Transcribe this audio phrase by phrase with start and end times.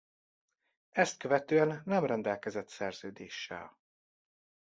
[0.89, 3.77] Ezt követően nem rendelkezett szerződéssel.